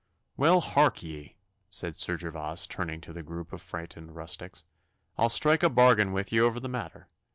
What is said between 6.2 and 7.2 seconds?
ye over the matter.